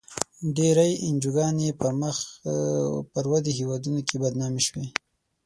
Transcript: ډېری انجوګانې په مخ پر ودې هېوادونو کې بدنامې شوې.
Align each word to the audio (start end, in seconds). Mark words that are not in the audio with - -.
ډېری 0.55 0.91
انجوګانې 1.07 1.69
په 1.79 1.87
مخ 2.01 2.17
پر 3.13 3.25
ودې 3.31 3.51
هېوادونو 3.59 3.99
کې 4.07 4.15
بدنامې 4.23 4.61
شوې. 4.67 4.85